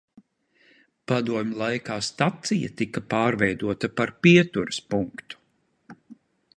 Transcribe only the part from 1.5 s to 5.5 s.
laikā stacija tika pārveidota par pieturas punktu.